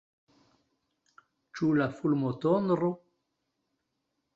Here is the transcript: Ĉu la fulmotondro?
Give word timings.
Ĉu 1.59 1.71
la 1.83 1.89
fulmotondro? 2.01 2.95